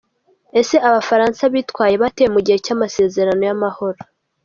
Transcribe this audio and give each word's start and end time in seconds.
Ese 0.59 0.75
abafaransa 0.89 1.41
bitwaye 1.53 1.95
bate 2.03 2.23
mu 2.33 2.39
gihe 2.45 2.57
cy’amasezerano 2.65 3.41
y’amahoro. 3.49 3.99